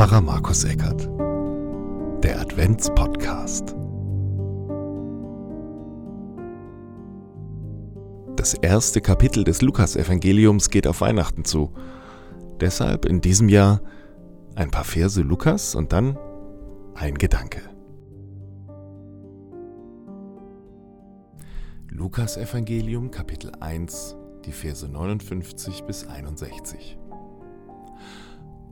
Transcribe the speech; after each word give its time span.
Pfarrer 0.00 0.22
Markus 0.22 0.64
Eckert. 0.64 1.10
Der 2.24 2.40
Adventspodcast. 2.40 3.76
Das 8.34 8.54
erste 8.54 9.02
Kapitel 9.02 9.44
des 9.44 9.60
Lukasevangeliums 9.60 10.70
geht 10.70 10.86
auf 10.86 11.02
Weihnachten 11.02 11.44
zu. 11.44 11.74
Deshalb 12.62 13.04
in 13.04 13.20
diesem 13.20 13.50
Jahr 13.50 13.82
ein 14.54 14.70
paar 14.70 14.84
Verse 14.84 15.20
Lukas 15.20 15.74
und 15.74 15.92
dann 15.92 16.16
ein 16.94 17.18
Gedanke. 17.18 17.60
Lukas 21.90 22.38
Evangelium 22.38 23.10
Kapitel 23.10 23.52
1, 23.60 24.16
die 24.46 24.52
Verse 24.52 24.88
59 24.88 25.84
bis 25.84 26.08
61. 26.08 26.96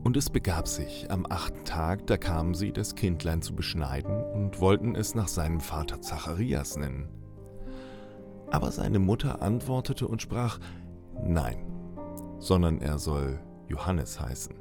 Und 0.09 0.17
es 0.17 0.31
begab 0.31 0.67
sich, 0.67 1.11
am 1.11 1.27
achten 1.29 1.67
Tag, 1.67 2.07
da 2.07 2.17
kamen 2.17 2.55
sie, 2.55 2.73
das 2.73 2.95
Kindlein 2.95 3.43
zu 3.43 3.55
beschneiden 3.55 4.25
und 4.25 4.59
wollten 4.59 4.95
es 4.95 5.15
nach 5.15 5.29
seinem 5.29 5.61
Vater 5.61 6.01
Zacharias 6.01 6.79
nennen. 6.79 7.11
Aber 8.51 8.73
seine 8.73 9.01
Mutter 9.01 9.43
antwortete 9.43 10.09
und 10.09 10.23
sprach, 10.23 10.61
Nein, 11.23 11.59
sondern 12.39 12.81
er 12.81 12.99
soll 12.99 13.39
Johannes 13.67 14.19
heißen. 14.19 14.55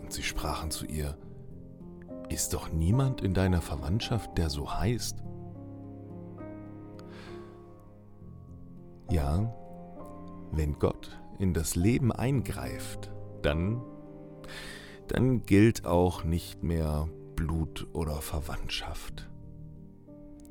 Und 0.00 0.10
sie 0.10 0.22
sprachen 0.22 0.70
zu 0.70 0.86
ihr, 0.86 1.18
Ist 2.30 2.54
doch 2.54 2.72
niemand 2.72 3.20
in 3.20 3.34
deiner 3.34 3.60
Verwandtschaft, 3.60 4.38
der 4.38 4.48
so 4.48 4.72
heißt? 4.72 5.22
Ja, 9.10 9.54
wenn 10.52 10.78
Gott 10.78 11.20
in 11.38 11.52
das 11.52 11.76
Leben 11.76 12.12
eingreift, 12.12 13.12
dann 13.42 13.82
dann 15.08 15.42
gilt 15.42 15.86
auch 15.86 16.24
nicht 16.24 16.62
mehr 16.62 17.08
Blut 17.36 17.86
oder 17.92 18.16
Verwandtschaft. 18.20 19.28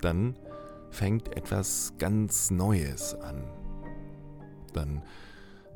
Dann 0.01 0.37
fängt 0.89 1.35
etwas 1.35 1.93
ganz 1.97 2.51
Neues 2.51 3.15
an. 3.15 3.43
Dann 4.73 5.01